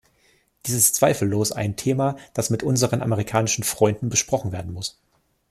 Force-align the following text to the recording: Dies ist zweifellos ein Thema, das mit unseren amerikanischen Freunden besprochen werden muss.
Dies 0.65 0.73
ist 0.73 0.95
zweifellos 0.95 1.51
ein 1.51 1.75
Thema, 1.75 2.15
das 2.33 2.49
mit 2.49 2.63
unseren 2.63 3.03
amerikanischen 3.03 3.63
Freunden 3.63 4.09
besprochen 4.09 4.51
werden 4.51 4.73
muss. 4.73 4.99